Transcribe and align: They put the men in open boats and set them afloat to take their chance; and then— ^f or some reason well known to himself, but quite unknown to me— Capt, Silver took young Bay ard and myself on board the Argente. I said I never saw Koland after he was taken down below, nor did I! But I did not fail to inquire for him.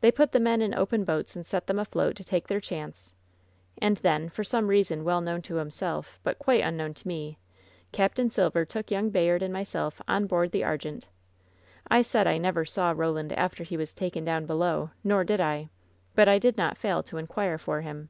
They 0.00 0.10
put 0.10 0.32
the 0.32 0.40
men 0.40 0.62
in 0.62 0.72
open 0.74 1.04
boats 1.04 1.36
and 1.36 1.44
set 1.44 1.66
them 1.66 1.78
afloat 1.78 2.16
to 2.16 2.24
take 2.24 2.46
their 2.48 2.62
chance; 2.62 3.12
and 3.76 3.98
then— 3.98 4.30
^f 4.30 4.38
or 4.38 4.42
some 4.42 4.68
reason 4.68 5.04
well 5.04 5.20
known 5.20 5.42
to 5.42 5.56
himself, 5.56 6.18
but 6.22 6.38
quite 6.38 6.64
unknown 6.64 6.94
to 6.94 7.06
me— 7.06 7.36
Capt, 7.92 8.18
Silver 8.32 8.64
took 8.64 8.90
young 8.90 9.10
Bay 9.10 9.28
ard 9.28 9.42
and 9.42 9.52
myself 9.52 10.00
on 10.08 10.26
board 10.26 10.52
the 10.52 10.62
Argente. 10.62 11.04
I 11.88 12.00
said 12.00 12.26
I 12.26 12.38
never 12.38 12.64
saw 12.64 12.94
Koland 12.94 13.32
after 13.36 13.62
he 13.62 13.76
was 13.76 13.92
taken 13.92 14.24
down 14.24 14.46
below, 14.46 14.92
nor 15.04 15.24
did 15.24 15.42
I! 15.42 15.68
But 16.14 16.26
I 16.26 16.38
did 16.38 16.56
not 16.56 16.78
fail 16.78 17.02
to 17.02 17.18
inquire 17.18 17.58
for 17.58 17.82
him. 17.82 18.08